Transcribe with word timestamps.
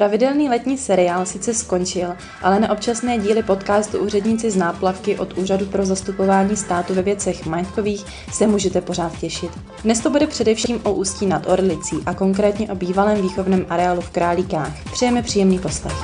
Pravidelný 0.00 0.48
letní 0.48 0.78
seriál 0.78 1.26
sice 1.26 1.54
skončil, 1.54 2.08
ale 2.42 2.60
na 2.60 2.70
občasné 2.70 3.18
díly 3.18 3.42
podcastu 3.42 3.98
Úředníci 3.98 4.50
z 4.50 4.56
náplavky 4.56 5.18
od 5.18 5.38
Úřadu 5.38 5.66
pro 5.66 5.86
zastupování 5.86 6.56
státu 6.56 6.94
ve 6.94 7.02
věcech 7.02 7.46
majetkových 7.46 8.04
se 8.32 8.46
můžete 8.46 8.80
pořád 8.80 9.18
těšit. 9.18 9.50
Dnes 9.84 10.00
to 10.00 10.10
bude 10.10 10.26
především 10.26 10.80
o 10.82 10.92
Ústí 10.92 11.26
nad 11.26 11.46
Orlicí 11.46 11.96
a 12.06 12.14
konkrétně 12.14 12.68
o 12.68 12.74
bývalém 12.74 13.22
výchovném 13.22 13.66
areálu 13.68 14.00
v 14.00 14.10
Králíkách. 14.10 14.92
Přejeme 14.92 15.22
příjemný 15.22 15.58
poslech. 15.58 15.96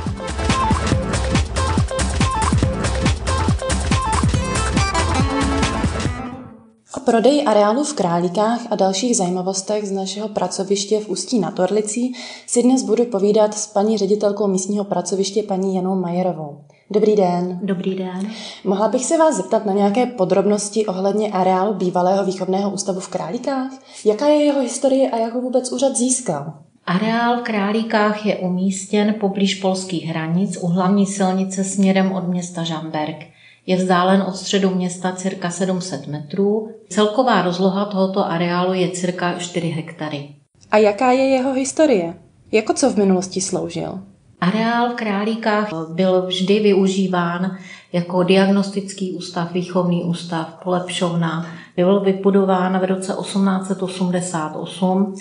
Prodej 7.07 7.46
areálu 7.46 7.84
v 7.84 7.95
Králíkách 7.95 8.61
a 8.70 8.77
dalších 8.77 9.16
zajímavostech 9.16 9.88
z 9.88 9.93
našeho 9.93 10.29
pracoviště 10.29 11.00
v 11.00 11.09
Ústí 11.09 11.38
nad 11.38 11.59
Orlicí 11.59 12.14
si 12.46 12.62
dnes 12.62 12.82
budu 12.82 13.05
povídat 13.05 13.55
s 13.55 13.66
paní 13.66 13.98
ředitelkou 13.98 14.46
místního 14.46 14.84
pracoviště 14.84 15.42
paní 15.42 15.77
Janou 15.77 15.95
Majerovou. 15.95 16.59
Dobrý 16.91 17.16
den. 17.16 17.59
Dobrý 17.62 17.95
den. 17.95 18.30
Mohla 18.64 18.88
bych 18.88 19.05
se 19.05 19.19
vás 19.19 19.37
zeptat 19.37 19.66
na 19.66 19.73
nějaké 19.73 20.06
podrobnosti 20.06 20.87
ohledně 20.87 21.33
areálu 21.33 21.74
bývalého 21.74 22.24
výchovného 22.24 22.70
ústavu 22.70 23.00
v 23.00 23.09
Králíkách? 23.09 23.70
Jaká 24.05 24.27
je 24.27 24.45
jeho 24.45 24.61
historie 24.61 25.11
a 25.11 25.19
jak 25.19 25.34
ho 25.34 25.41
vůbec 25.41 25.73
úřad 25.73 25.97
získal? 25.97 26.52
Areál 26.86 27.36
v 27.36 27.42
Králíkách 27.42 28.27
je 28.27 28.36
umístěn 28.36 29.14
poblíž 29.20 29.55
polských 29.55 30.05
hranic 30.05 30.59
u 30.61 30.66
hlavní 30.66 31.06
silnice 31.06 31.64
směrem 31.64 32.12
od 32.12 32.28
města 32.28 32.64
Žamberg. 32.64 33.35
Je 33.66 33.77
vzdálen 33.77 34.23
od 34.23 34.37
středu 34.37 34.75
města 34.75 35.12
cirka 35.12 35.51
700 35.51 36.06
metrů. 36.06 36.69
Celková 36.88 37.43
rozloha 37.43 37.84
tohoto 37.84 38.27
areálu 38.27 38.73
je 38.73 38.91
cirka 38.91 39.39
4 39.39 39.69
hektary. 39.69 40.29
A 40.70 40.77
jaká 40.77 41.12
je 41.12 41.25
jeho 41.25 41.52
historie? 41.52 42.15
Jako 42.52 42.75
co 42.75 42.91
v 42.91 42.97
minulosti 42.97 43.41
sloužil? 43.41 43.98
Areál 44.41 44.91
v 44.91 44.95
Králíkách 44.95 45.69
byl 45.89 46.27
vždy 46.27 46.61
využíván 46.61 47.56
jako 47.92 48.23
diagnostický 48.23 49.12
ústav, 49.12 49.53
výchovný 49.53 50.05
ústav, 50.05 50.58
polepšovna. 50.64 51.47
Byl 51.77 52.01
vybudován 52.01 52.78
v 52.78 52.84
roce 52.84 53.12
1888 53.23 55.14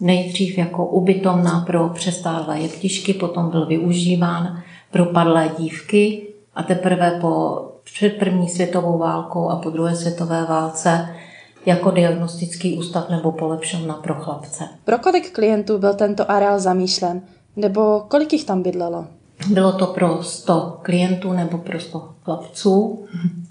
nejdřív 0.00 0.58
jako 0.58 0.86
ubytovna 0.86 1.64
pro 1.66 1.88
přestálé 1.88 2.60
jeptišky, 2.60 3.14
potom 3.14 3.50
byl 3.50 3.66
využíván 3.66 4.62
pro 4.90 5.04
padlé 5.04 5.50
dívky 5.58 6.26
a 6.54 6.62
teprve 6.62 7.18
po 7.20 7.58
před 7.94 8.08
první 8.10 8.48
světovou 8.48 8.98
válkou 8.98 9.48
a 9.48 9.56
po 9.56 9.70
druhé 9.70 9.96
světové 9.96 10.44
válce 10.44 11.08
jako 11.66 11.90
diagnostický 11.90 12.78
ústav 12.78 13.10
nebo 13.10 13.32
polepšovna 13.32 13.94
pro 13.94 14.14
chlapce. 14.14 14.64
Pro 14.84 14.98
kolik 14.98 15.32
klientů 15.32 15.78
byl 15.78 15.94
tento 15.94 16.30
areál 16.30 16.60
zamýšlen? 16.60 17.22
Nebo 17.56 18.04
kolik 18.08 18.32
jich 18.32 18.44
tam 18.44 18.62
bydlelo? 18.62 19.06
Bylo 19.48 19.72
to 19.72 19.86
pro 19.86 20.22
100 20.22 20.78
klientů 20.82 21.32
nebo 21.32 21.58
pro 21.58 21.80
100 21.80 22.08
chlapců. 22.24 23.04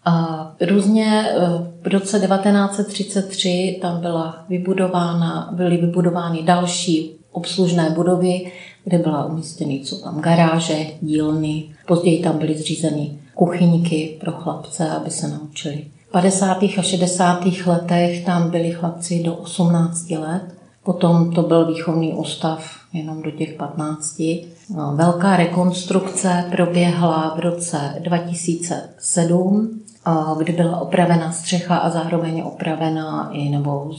A 0.05 0.45
různě 0.69 1.29
e, 1.29 1.35
v 1.81 1.87
roce 1.87 2.19
1933 2.19 3.79
tam 3.81 4.01
byla 4.01 4.45
vybudována, 4.49 5.49
byly 5.51 5.77
vybudovány 5.77 6.43
další 6.43 7.19
obslužné 7.31 7.89
budovy, 7.89 8.51
kde 8.83 8.97
byla 8.97 9.25
umístěny 9.25 9.81
co 9.85 9.95
tam 9.95 10.21
garáže, 10.21 10.85
dílny. 11.01 11.63
Později 11.87 12.23
tam 12.23 12.37
byly 12.37 12.57
zřízeny 12.57 13.19
kuchyňky 13.33 14.17
pro 14.19 14.31
chlapce, 14.31 14.89
aby 14.89 15.09
se 15.09 15.27
naučili. 15.27 15.85
V 16.07 16.11
50. 16.11 16.63
a 16.63 16.81
60. 16.81 17.39
letech 17.65 18.25
tam 18.25 18.51
byli 18.51 18.71
chlapci 18.71 19.23
do 19.23 19.35
18 19.35 20.09
let, 20.09 20.43
potom 20.83 21.31
to 21.31 21.41
byl 21.41 21.73
výchovný 21.73 22.13
ústav 22.13 22.79
jenom 22.93 23.21
do 23.21 23.31
těch 23.31 23.53
15. 23.53 24.19
No, 24.75 24.95
velká 24.95 25.35
rekonstrukce 25.35 26.45
proběhla 26.51 27.33
v 27.37 27.39
roce 27.39 27.95
2007, 27.99 29.79
kdy 30.37 30.53
byla 30.53 30.79
opravena 30.79 31.31
střecha 31.31 31.77
a 31.77 31.89
zároveň 31.89 32.43
opravená 32.45 33.29
i 33.33 33.49
nebo 33.49 33.91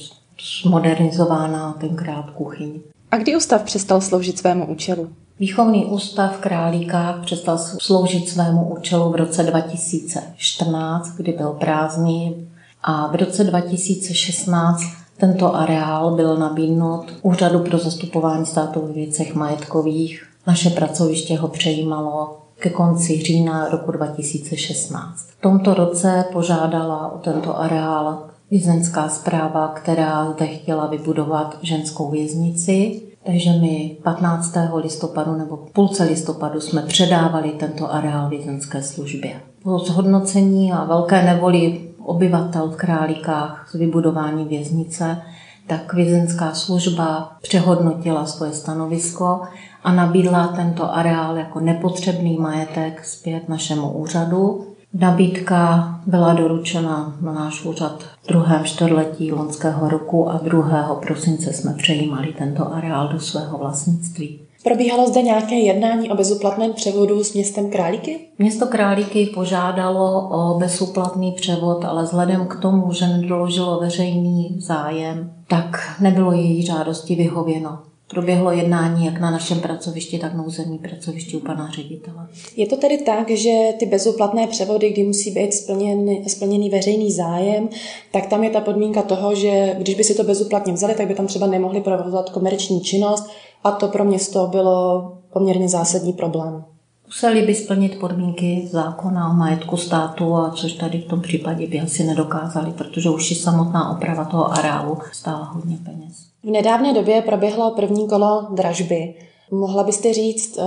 zmodernizována 0.62 1.72
tenkrát 1.72 2.30
kuchyň. 2.30 2.80
A 3.12 3.16
kdy 3.16 3.37
ústav 3.37 3.62
přestal 3.62 4.00
sloužit 4.00 4.38
svému 4.38 4.66
účelu? 4.66 5.09
Výchovný 5.41 5.87
ústav 5.87 6.37
v 6.37 6.41
Králíkách 6.41 7.25
přestal 7.25 7.59
sloužit 7.59 8.28
svému 8.28 8.69
účelu 8.69 9.10
v 9.10 9.16
roce 9.16 9.43
2014, 9.43 11.16
kdy 11.16 11.32
byl 11.32 11.49
prázdný 11.49 12.49
a 12.82 13.06
v 13.06 13.15
roce 13.15 13.44
2016 13.44 14.82
tento 15.16 15.56
areál 15.56 16.16
byl 16.16 16.37
nabídnut 16.37 17.12
Úřadu 17.22 17.59
pro 17.59 17.78
zastupování 17.78 18.47
státu 18.47 18.87
ve 18.87 18.93
věcech 18.93 19.34
majetkových. 19.34 20.26
Naše 20.47 20.70
pracoviště 20.70 21.37
ho 21.37 21.49
přejímalo 21.49 22.38
ke 22.59 22.70
konci 22.70 23.22
října 23.22 23.69
roku 23.69 23.93
2016. 23.93 25.16
V 25.16 25.41
tomto 25.41 25.75
roce 25.75 26.25
požádala 26.32 27.12
o 27.12 27.19
tento 27.19 27.59
areál 27.59 28.29
vězenská 28.50 29.09
zpráva, 29.09 29.69
která 29.69 30.33
zde 30.33 30.47
chtěla 30.47 30.87
vybudovat 30.87 31.59
ženskou 31.62 32.11
věznici 32.11 33.03
takže 33.27 33.50
my 33.53 33.97
15. 34.03 34.55
listopadu 34.75 35.37
nebo 35.37 35.56
půlce 35.56 36.05
listopadu 36.05 36.61
jsme 36.61 36.83
předávali 36.83 37.50
tento 37.50 37.94
areál 37.94 38.28
vězenské 38.28 38.83
službě. 38.83 39.41
Po 39.62 39.78
zhodnocení 39.78 40.72
a 40.72 40.84
velké 40.84 41.22
nevoli 41.22 41.81
obyvatel 42.05 42.69
v 42.69 42.77
Králíkách 42.77 43.69
z 43.71 43.75
vybudování 43.75 44.44
věznice, 44.44 45.22
tak 45.67 45.93
vězenská 45.93 46.55
služba 46.55 47.37
přehodnotila 47.43 48.27
svoje 48.27 48.53
stanovisko 48.53 49.41
a 49.84 49.93
nabídla 49.93 50.47
tento 50.47 50.94
areál 50.94 51.37
jako 51.37 51.61
nepotřebný 51.61 52.37
majetek 52.38 53.05
zpět 53.05 53.49
našemu 53.49 53.91
úřadu 53.93 54.67
Nabídka 54.94 56.00
byla 56.06 56.32
doručena 56.32 57.16
na 57.20 57.32
náš 57.32 57.64
úřad 57.64 58.02
v 58.22 58.28
druhém 58.28 58.64
čtvrtletí 58.64 59.32
loňského 59.32 59.88
roku 59.88 60.30
a 60.30 60.38
2. 60.38 60.94
prosince 61.06 61.52
jsme 61.52 61.74
přejímali 61.74 62.34
tento 62.38 62.74
areál 62.74 63.08
do 63.08 63.20
svého 63.20 63.58
vlastnictví. 63.58 64.40
Probíhalo 64.64 65.08
zde 65.08 65.22
nějaké 65.22 65.54
jednání 65.54 66.10
o 66.10 66.16
bezúplatném 66.16 66.72
převodu 66.72 67.24
s 67.24 67.34
městem 67.34 67.70
Králíky? 67.70 68.20
Město 68.38 68.66
Králíky 68.66 69.26
požádalo 69.26 70.28
o 70.28 70.58
bezúplatný 70.58 71.32
převod, 71.32 71.84
ale 71.84 72.02
vzhledem 72.02 72.46
k 72.46 72.56
tomu, 72.56 72.92
že 72.92 73.06
nedoložilo 73.06 73.80
veřejný 73.80 74.56
zájem, 74.60 75.32
tak 75.48 75.96
nebylo 76.00 76.32
její 76.32 76.66
žádosti 76.66 77.14
vyhověno. 77.14 77.89
Proběhlo 78.10 78.53
jednání 78.53 79.06
jak 79.06 79.21
na 79.21 79.31
našem 79.31 79.60
pracovišti, 79.60 80.19
tak 80.19 80.34
na 80.34 80.43
územní 80.43 80.78
pracovišti 80.78 81.37
u 81.37 81.41
pana 81.41 81.71
ředitele. 81.71 82.28
Je 82.56 82.66
to 82.66 82.76
tedy 82.76 82.98
tak, 82.98 83.31
že 83.31 83.50
ty 83.78 83.87
bezúplatné 83.87 84.47
převody, 84.47 84.91
kdy 84.91 85.04
musí 85.04 85.31
být 85.31 85.54
splněný, 85.54 86.28
splněný 86.28 86.70
veřejný 86.70 87.12
zájem, 87.12 87.69
tak 88.12 88.26
tam 88.26 88.44
je 88.44 88.50
ta 88.50 88.60
podmínka 88.60 89.03
toho, 89.03 89.34
že 89.34 89.75
když 89.78 89.94
by 89.94 90.04
si 90.04 90.15
to 90.15 90.25
bezúplatně 90.25 90.72
vzali, 90.72 90.94
tak 90.94 91.06
by 91.06 91.15
tam 91.15 91.26
třeba 91.26 91.47
nemohli 91.47 91.81
provozovat 91.81 92.31
komerční 92.31 92.81
činnost 92.81 93.31
a 93.65 93.70
to 93.70 93.88
pro 93.88 94.04
město 94.04 94.47
bylo 94.47 95.12
poměrně 95.32 95.69
zásadní 95.69 96.12
problém. 96.12 96.65
Museli 97.10 97.43
by 97.43 97.54
splnit 97.54 97.98
podmínky 98.00 98.69
zákona 98.71 99.31
o 99.31 99.34
majetku 99.34 99.76
státu, 99.76 100.34
a 100.34 100.50
což 100.50 100.72
tady 100.72 100.98
v 100.98 101.04
tom 101.09 101.21
případě 101.21 101.66
by 101.66 101.81
asi 101.81 102.04
nedokázali, 102.04 102.72
protože 102.72 103.10
už 103.10 103.31
i 103.31 103.34
samotná 103.34 103.97
oprava 103.97 104.25
toho 104.25 104.53
areálu 104.53 104.98
stála 105.12 105.44
hodně 105.44 105.78
peněz. 105.84 106.12
V 106.44 106.50
nedávné 106.50 106.94
době 106.94 107.22
proběhlo 107.22 107.70
první 107.70 108.09
kolo 108.09 108.49
dražby. 108.54 109.15
Mohla 109.50 109.84
byste 109.84 110.12
říct, 110.12 110.59
eh, 110.59 110.62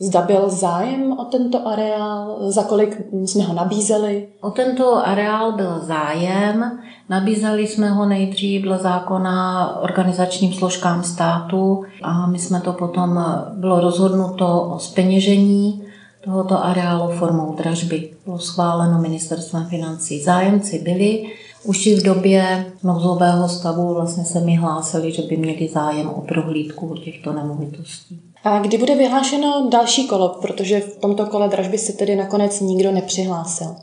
zda 0.00 0.22
byl 0.22 0.50
zájem 0.50 1.12
o 1.12 1.24
tento 1.24 1.68
areál, 1.68 2.36
za 2.40 2.62
kolik 2.62 3.02
jsme 3.12 3.44
ho 3.44 3.54
nabízeli? 3.54 4.28
O 4.40 4.50
tento 4.50 5.06
areál 5.06 5.52
byl 5.52 5.80
zájem. 5.80 6.78
Nabízeli 7.08 7.66
jsme 7.66 7.90
ho 7.90 8.06
nejdřív 8.06 8.62
dle 8.62 8.78
zákona 8.78 9.76
organizačním 9.80 10.52
složkám 10.52 11.02
státu 11.02 11.84
a 12.02 12.26
my 12.26 12.38
jsme 12.38 12.60
to 12.60 12.72
potom, 12.72 13.24
bylo 13.54 13.80
rozhodnuto 13.80 14.62
o 14.62 14.78
speněžení 14.78 15.82
tohoto 16.24 16.64
areálu 16.64 17.12
formou 17.12 17.54
dražby. 17.54 18.10
Bylo 18.24 18.38
schváleno 18.38 18.98
ministerstvem 18.98 19.66
financí. 19.66 20.22
Zájemci 20.22 20.78
byli, 20.78 21.32
už 21.64 21.86
i 21.86 21.94
v 21.94 22.02
době 22.02 22.66
nouzového 22.84 23.48
stavu 23.48 23.94
vlastně 23.94 24.24
se 24.24 24.40
mi 24.40 24.56
hlásili, 24.56 25.12
že 25.12 25.22
by 25.22 25.36
měli 25.36 25.68
zájem 25.72 26.08
o 26.08 26.20
prohlídku 26.20 26.94
těchto 27.04 27.32
nemovitostí. 27.32 28.20
A 28.44 28.58
kdy 28.58 28.78
bude 28.78 28.96
vyhlášeno 28.96 29.68
další 29.70 30.08
kolo, 30.08 30.28
protože 30.42 30.80
v 30.80 30.96
tomto 31.00 31.26
kole 31.26 31.48
dražby 31.48 31.78
se 31.78 31.92
tedy 31.92 32.16
nakonec 32.16 32.60
nikdo 32.60 32.92
nepřihlásil? 32.92 33.76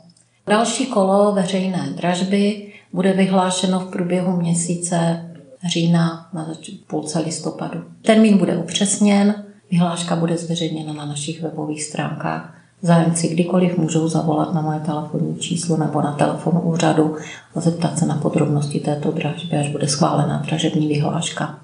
Další 0.46 0.86
kolo 0.86 1.32
veřejné 1.32 1.90
dražby 1.96 2.72
bude 2.92 3.12
vyhlášeno 3.12 3.80
v 3.80 3.90
průběhu 3.90 4.36
měsíce 4.36 5.30
října 5.68 6.28
na 6.32 6.52
půlce 6.86 7.18
listopadu. 7.18 7.84
Termín 8.02 8.38
bude 8.38 8.56
upřesněn, 8.56 9.44
vyhláška 9.70 10.16
bude 10.16 10.36
zveřejněna 10.36 10.92
na 10.92 11.04
našich 11.04 11.42
webových 11.42 11.84
stránkách 11.84 12.56
Zájemci 12.82 13.28
kdykoliv 13.28 13.78
můžou 13.78 14.08
zavolat 14.08 14.54
na 14.54 14.60
moje 14.60 14.80
telefonní 14.80 15.36
číslo 15.38 15.76
nebo 15.76 16.02
na 16.02 16.12
telefon 16.12 16.60
úřadu 16.64 17.16
a 17.54 17.60
zeptat 17.60 17.98
se 17.98 18.06
na 18.06 18.16
podrobnosti 18.16 18.80
této 18.80 19.10
dražby, 19.10 19.56
až 19.56 19.68
bude 19.68 19.88
schválena 19.88 20.42
dražební 20.46 20.88
vyhláška. 20.88 21.58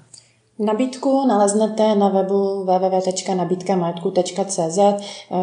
Nabídku 0.65 1.27
naleznete 1.27 1.95
na 1.95 2.09
webu 2.09 2.65
www.nabídkamajetku.cz, 2.65 4.79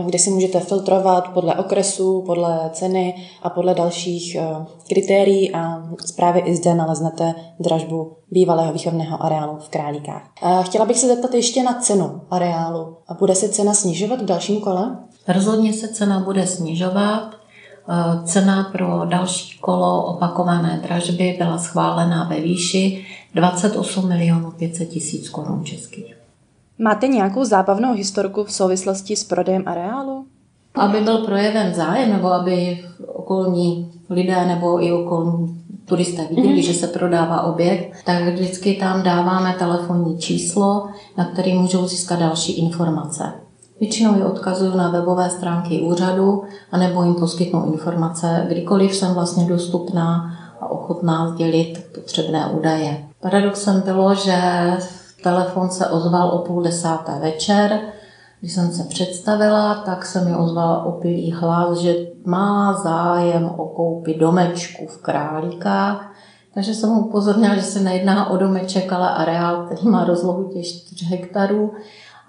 kde 0.06 0.18
si 0.18 0.30
můžete 0.30 0.60
filtrovat 0.60 1.28
podle 1.28 1.54
okresu, 1.54 2.22
podle 2.26 2.70
ceny 2.72 3.14
a 3.42 3.50
podle 3.50 3.74
dalších 3.74 4.36
eh, 4.36 4.42
kritérií 4.88 5.54
a 5.54 5.82
zprávě 6.06 6.42
i 6.42 6.56
zde 6.56 6.74
naleznete 6.74 7.34
dražbu 7.60 8.16
bývalého 8.30 8.72
výchovného 8.72 9.22
areálu 9.22 9.56
v 9.56 9.68
Králíkách. 9.68 10.22
Chtěla 10.62 10.84
bych 10.84 10.98
se 10.98 11.06
zeptat 11.06 11.34
ještě 11.34 11.62
na 11.62 11.74
cenu 11.74 12.20
areálu. 12.30 12.96
Bude 13.18 13.34
se 13.34 13.48
cena 13.48 13.74
snižovat 13.74 14.22
v 14.22 14.24
dalším 14.24 14.60
kole? 14.60 14.98
Rozhodně 15.28 15.72
se 15.72 15.88
cena 15.88 16.20
bude 16.20 16.46
snižovat. 16.46 17.40
Eh, 17.88 18.24
cena 18.24 18.70
pro 18.72 19.04
další 19.04 19.58
kolo 19.58 20.04
opakované 20.04 20.80
dražby 20.82 21.36
byla 21.38 21.58
schválena 21.58 22.24
ve 22.24 22.40
výši 22.40 23.06
28 23.34 24.08
milionů 24.08 24.50
500 24.50 24.88
tisíc 24.88 25.28
korun 25.28 25.64
českých. 25.64 26.16
Máte 26.78 27.08
nějakou 27.08 27.44
zábavnou 27.44 27.94
historku 27.94 28.44
v 28.44 28.52
souvislosti 28.52 29.16
s 29.16 29.24
prodejem 29.24 29.62
areálu? 29.66 30.24
Aby 30.74 31.00
byl 31.00 31.18
projeven 31.18 31.74
zájem, 31.74 32.10
nebo 32.12 32.32
aby 32.32 32.84
okolní 33.06 33.92
lidé 34.10 34.46
nebo 34.46 34.84
i 34.84 34.92
okolní 34.92 35.64
turisté 35.84 36.26
viděli, 36.30 36.48
mm-hmm. 36.48 36.66
že 36.66 36.74
se 36.74 36.86
prodává 36.86 37.42
objekt, 37.42 37.96
tak 38.04 38.22
vždycky 38.22 38.74
tam 38.74 39.02
dáváme 39.02 39.54
telefonní 39.58 40.18
číslo, 40.18 40.88
na 41.16 41.24
který 41.24 41.54
můžou 41.54 41.86
získat 41.86 42.18
další 42.18 42.52
informace. 42.52 43.32
Většinou 43.80 44.18
je 44.18 44.24
odkazuju 44.24 44.76
na 44.76 44.90
webové 44.90 45.30
stránky 45.30 45.80
úřadu, 45.80 46.42
anebo 46.72 47.02
jim 47.02 47.14
poskytnu 47.14 47.72
informace, 47.72 48.44
kdykoliv 48.48 48.94
jsem 48.94 49.14
vlastně 49.14 49.44
dostupná 49.44 50.36
a 50.60 50.70
ochotná 50.70 51.28
sdělit 51.28 51.86
potřebné 51.94 52.46
údaje. 52.46 53.04
Paradoxem 53.20 53.80
bylo, 53.80 54.14
že 54.14 54.34
telefon 55.22 55.70
se 55.70 55.86
ozval 55.86 56.28
o 56.28 56.38
půl 56.38 56.62
desáté 56.62 57.12
večer. 57.22 57.80
Když 58.40 58.52
jsem 58.52 58.72
se 58.72 58.84
představila, 58.84 59.74
tak 59.74 60.06
se 60.06 60.24
mi 60.24 60.36
ozval 60.36 60.82
opilý 60.86 61.32
hlas, 61.32 61.78
že 61.78 61.94
má 62.24 62.72
zájem 62.72 63.50
o 63.56 63.66
koupi 63.66 64.14
domečku 64.14 64.86
v 64.86 65.02
Králíkách. 65.02 66.12
Takže 66.54 66.74
jsem 66.74 66.90
mu 66.90 67.00
upozornila, 67.00 67.54
že 67.54 67.62
se 67.62 67.80
nejedná 67.80 68.30
o 68.30 68.36
domeček, 68.36 68.92
ale 68.92 69.10
areál, 69.10 69.66
který 69.66 69.88
má 69.88 70.04
rozlohu 70.04 70.44
těch 70.44 70.66
4 70.66 71.04
hektarů, 71.04 71.72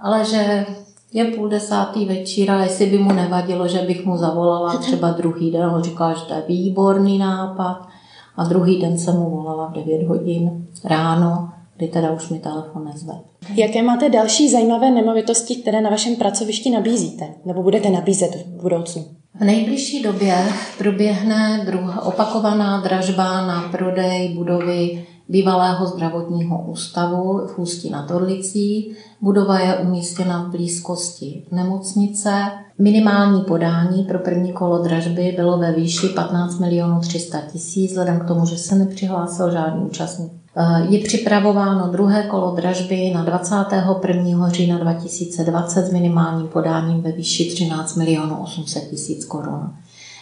ale 0.02 0.26
že 0.26 0.66
je 1.14 1.26
půl 1.26 1.50
desátý 1.50 2.06
večír 2.06 2.52
a 2.52 2.64
jestli 2.64 2.86
by 2.86 2.98
mu 2.98 3.14
nevadilo, 3.14 3.68
že 3.68 3.80
bych 3.80 4.06
mu 4.06 4.18
zavolala 4.18 4.78
třeba 4.78 5.12
druhý 5.12 5.52
den. 5.52 5.66
On 5.66 5.84
říkal, 5.84 6.16
že 6.16 6.22
to 6.22 6.34
je 6.34 6.44
výborný 6.48 7.18
nápad. 7.18 7.88
A 8.36 8.44
druhý 8.44 8.82
den 8.82 8.98
jsem 8.98 9.16
mu 9.16 9.30
volala 9.30 9.68
v 9.68 9.74
9 9.74 10.08
hodin 10.08 10.68
ráno, 10.84 11.50
kdy 11.78 11.88
teda 11.88 12.12
už 12.12 12.30
mi 12.30 12.40
telefon 12.40 12.86
nezve. 12.86 13.14
Jaké 13.56 13.82
máte 13.82 14.10
další 14.10 14.50
zajímavé 14.50 14.92
nemovitosti, 14.92 15.56
které 15.56 15.82
na 15.82 15.90
vašem 15.90 16.16
pracovišti 16.16 16.70
nabízíte? 16.70 17.28
Nebo 17.46 17.64
budete 17.64 17.90
nabízet 17.90 18.36
v 18.36 18.62
budoucnu? 18.62 19.06
V 19.40 19.44
nejbližší 19.44 20.04
době 20.04 20.36
proběhne 20.78 21.64
druhá 21.66 22.06
opakovaná 22.06 22.82
dražba 22.82 23.48
na 23.48 23.62
prodej 23.62 24.30
budovy 24.30 25.06
bývalého 25.32 25.86
zdravotního 25.86 26.64
ústavu 26.68 27.42
v 27.48 27.60
Ústí 27.60 27.90
nad 27.90 28.12
Orlicí. 28.12 28.96
Budova 29.22 29.60
je 29.60 29.76
umístěna 29.76 30.44
v 30.44 30.52
blízkosti 30.52 31.44
nemocnice. 31.52 32.32
Minimální 32.80 33.42
podání 33.42 34.04
pro 34.04 34.20
první 34.20 34.54
kolo 34.54 34.84
dražby 34.84 35.34
bylo 35.36 35.58
ve 35.58 35.72
výši 35.72 36.08
15 36.08 36.60
milionů 36.60 37.00
300 37.00 37.42
tisíc, 37.52 37.92
vzhledem 37.92 38.20
k 38.20 38.28
tomu, 38.28 38.46
že 38.46 38.58
se 38.58 38.76
nepřihlásil 38.76 39.52
žádný 39.52 39.86
účastník. 39.86 40.32
Je 40.90 41.00
připravováno 41.00 41.88
druhé 41.88 42.24
kolo 42.24 42.56
dražby 42.56 43.12
na 43.16 43.24
21. 43.24 44.50
října 44.50 44.78
2020 44.78 45.86
s 45.86 45.92
minimálním 45.92 46.48
podáním 46.48 47.02
ve 47.02 47.12
výši 47.12 47.52
13 47.52 47.96
milionů 47.96 48.36
800 48.44 48.90
tisíc 48.90 49.26
korun. 49.26 49.74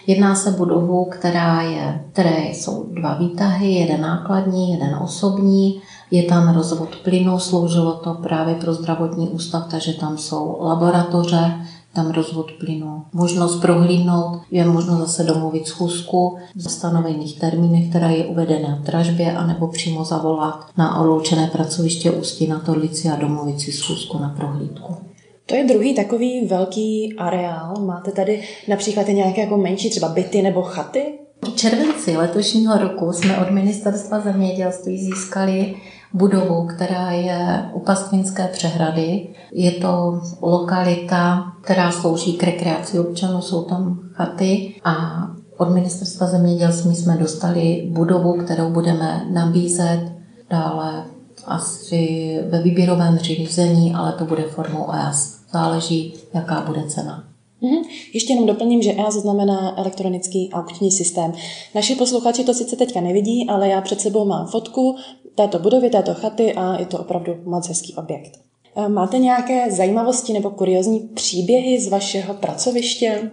Jedná 0.07 0.35
se 0.35 0.51
budovu, 0.51 1.05
která 1.05 1.61
je, 1.61 2.03
které 2.11 2.39
jsou 2.51 2.85
dva 2.93 3.13
výtahy, 3.13 3.71
jeden 3.71 4.01
nákladní, 4.01 4.71
jeden 4.71 4.95
osobní. 5.03 5.81
Je 6.11 6.23
tam 6.23 6.55
rozvod 6.55 6.95
plynu, 7.03 7.39
sloužilo 7.39 7.93
to 7.93 8.13
právě 8.13 8.55
pro 8.55 8.73
zdravotní 8.73 9.29
ústav, 9.29 9.67
takže 9.71 9.93
tam 9.93 10.17
jsou 10.17 10.57
laboratoře, 10.59 11.53
tam 11.93 12.11
rozvod 12.11 12.51
plynu. 12.59 13.03
Možnost 13.13 13.55
prohlídnout, 13.55 14.41
je 14.51 14.65
možno 14.65 14.97
zase 14.97 15.23
domluvit 15.23 15.67
schůzku 15.67 16.37
v 16.55 16.71
stanovených 16.71 17.39
termínech, 17.39 17.89
která 17.89 18.09
je 18.09 18.25
uvedena 18.25 18.75
v 18.75 18.83
dražbě, 18.83 19.37
anebo 19.37 19.67
přímo 19.67 20.05
zavolat 20.05 20.65
na 20.77 20.99
odloučené 20.99 21.47
pracoviště 21.47 22.11
Ústí 22.11 22.47
na 22.47 22.59
Torlici 22.59 23.09
a 23.09 23.15
domluvit 23.15 23.61
si 23.61 23.71
schůzku 23.71 24.19
na 24.19 24.29
prohlídku. 24.29 25.08
To 25.49 25.55
je 25.55 25.63
druhý 25.63 25.95
takový 25.95 26.47
velký 26.47 27.15
areál. 27.17 27.75
Máte 27.85 28.11
tady 28.11 28.41
například 28.67 29.07
nějaké 29.07 29.41
jako 29.41 29.57
menší 29.57 29.89
třeba 29.89 30.07
byty 30.07 30.41
nebo 30.41 30.61
chaty? 30.61 31.03
V 31.45 31.55
červenci 31.55 32.17
letošního 32.17 32.77
roku 32.77 33.11
jsme 33.11 33.37
od 33.37 33.51
Ministerstva 33.51 34.19
zemědělství 34.19 34.97
získali 34.97 35.75
budovu, 36.13 36.67
která 36.67 37.11
je 37.11 37.69
u 37.73 37.79
Pastvinské 37.79 38.47
přehrady. 38.47 39.27
Je 39.53 39.71
to 39.71 40.21
lokalita, 40.41 41.43
která 41.61 41.91
slouží 41.91 42.33
k 42.33 42.43
rekreaci 42.43 42.99
občanů, 42.99 43.41
jsou 43.41 43.63
tam 43.63 43.99
chaty 44.13 44.75
a 44.83 45.23
od 45.57 45.69
Ministerstva 45.69 46.27
zemědělství 46.27 46.95
jsme 46.95 47.17
dostali 47.17 47.87
budovu, 47.91 48.33
kterou 48.33 48.69
budeme 48.69 49.25
nabízet 49.33 50.11
dále 50.49 51.03
asi 51.45 52.35
ve 52.49 52.61
výběrovém 52.61 53.17
řízení, 53.17 53.93
ale 53.93 54.13
to 54.13 54.25
bude 54.25 54.43
formou 54.43 54.91
EAS 54.91 55.39
záleží, 55.51 56.13
jaká 56.33 56.61
bude 56.61 56.83
cena. 56.83 57.23
Mm-hmm. 57.63 57.83
Ještě 58.13 58.33
jenom 58.33 58.47
doplním, 58.47 58.81
že 58.81 58.93
EAS 58.93 59.13
znamená 59.13 59.79
elektronický 59.79 60.49
aukční 60.53 60.91
systém. 60.91 61.33
Naši 61.75 61.95
posluchači 61.95 62.43
to 62.43 62.53
sice 62.53 62.75
teďka 62.75 63.01
nevidí, 63.01 63.47
ale 63.49 63.69
já 63.69 63.81
před 63.81 64.01
sebou 64.01 64.25
mám 64.25 64.47
fotku 64.47 64.95
této 65.35 65.59
budovy, 65.59 65.89
této 65.89 66.13
chaty 66.13 66.53
a 66.53 66.79
je 66.79 66.85
to 66.85 66.99
opravdu 66.99 67.35
moc 67.43 67.67
hezký 67.67 67.95
objekt. 67.95 68.31
E, 68.75 68.89
máte 68.89 69.17
nějaké 69.17 69.71
zajímavosti 69.71 70.33
nebo 70.33 70.49
kuriozní 70.49 70.99
příběhy 70.99 71.81
z 71.81 71.87
vašeho 71.87 72.33
pracoviště? 72.33 73.31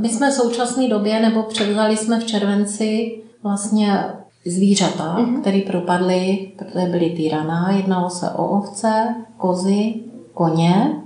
My 0.00 0.08
jsme 0.08 0.30
v 0.30 0.34
současné 0.34 0.88
době, 0.88 1.20
nebo 1.20 1.42
převzali 1.42 1.96
jsme 1.96 2.20
v 2.20 2.26
červenci 2.26 3.22
vlastně 3.42 3.98
zvířata, 4.46 5.16
mm-hmm. 5.18 5.40
které 5.40 5.60
propadly, 5.60 6.52
protože 6.56 6.86
byly 6.86 7.10
týraná. 7.10 7.72
Jednalo 7.72 8.10
se 8.10 8.30
o 8.30 8.46
ovce, 8.46 9.14
kozy, 9.36 9.94
koně 10.34 11.04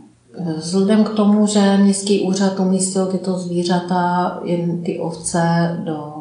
Vzhledem 0.56 1.04
k 1.04 1.14
tomu, 1.14 1.46
že 1.46 1.76
městský 1.76 2.20
úřad 2.20 2.60
umístil 2.60 3.06
tyto 3.06 3.38
zvířata, 3.38 4.40
jen 4.44 4.82
ty 4.82 4.98
ovce 4.98 5.76
do, 5.84 6.14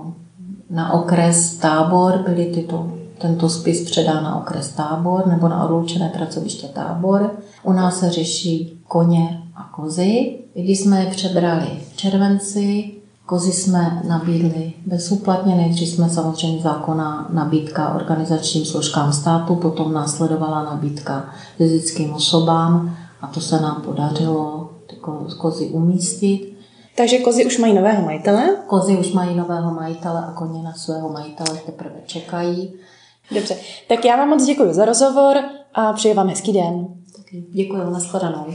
na 0.69 0.93
okres 0.93 1.57
tábor, 1.57 2.23
byly 2.25 2.45
tyto, 2.45 2.91
tento 3.17 3.49
spis 3.49 3.85
předán 3.85 4.23
na 4.23 4.41
okres 4.41 4.69
tábor 4.69 5.27
nebo 5.27 5.47
na 5.47 5.65
odloučené 5.65 6.09
pracoviště 6.09 6.67
tábor. 6.67 7.31
U 7.63 7.73
nás 7.73 7.99
se 7.99 8.11
řeší 8.11 8.81
koně 8.87 9.41
a 9.55 9.63
kozy. 9.63 10.39
Když 10.53 10.79
jsme 10.79 10.99
je 10.99 11.11
přebrali 11.11 11.67
v 11.93 11.97
červenci, 11.97 12.91
kozy 13.27 13.51
jsme 13.51 14.01
nabídli 14.07 14.73
bezúplatně, 14.85 15.55
nejdřív 15.55 15.89
jsme 15.89 16.09
samozřejmě 16.09 16.61
zákona 16.61 17.27
nabídka 17.33 17.95
organizačním 17.95 18.65
složkám 18.65 19.13
státu, 19.13 19.55
potom 19.55 19.93
následovala 19.93 20.63
nabídka 20.63 21.29
fyzickým 21.57 22.13
osobám 22.13 22.97
a 23.21 23.27
to 23.27 23.41
se 23.41 23.61
nám 23.61 23.81
podařilo 23.81 24.69
ty 24.89 24.95
kozy 25.37 25.65
umístit. 25.65 26.57
Takže 26.95 27.17
kozy 27.17 27.45
už 27.45 27.57
mají 27.57 27.73
nového 27.73 28.05
majitele? 28.05 28.55
Kozy 28.67 28.97
už 28.97 29.13
mají 29.13 29.35
nového 29.35 29.73
majitele 29.73 30.25
a 30.27 30.31
koně 30.31 30.63
na 30.63 30.73
svého 30.73 31.09
majitele 31.09 31.59
teprve 31.65 31.95
čekají. 32.05 32.73
Dobře, 33.35 33.55
tak 33.89 34.05
já 34.05 34.15
vám 34.15 34.29
moc 34.29 34.45
děkuji 34.45 34.73
za 34.73 34.85
rozhovor 34.85 35.37
a 35.73 35.93
přeji 35.93 36.13
vám 36.13 36.27
hezký 36.27 36.53
den. 36.53 36.87
Děkuji, 37.53 37.91
nashledanou. 37.91 38.45